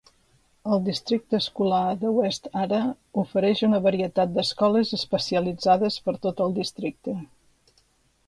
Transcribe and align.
El 0.75 0.79
districte 0.85 1.35
escolar 1.39 1.81
de 2.03 2.13
West 2.13 2.47
Ada 2.61 2.79
ofereix 3.23 3.61
una 3.67 3.81
varietat 3.87 4.33
d'escoles 4.37 4.93
especialitzades 4.99 5.99
per 6.07 6.15
tot 6.27 6.41
el 6.47 6.57
districte. 6.59 7.17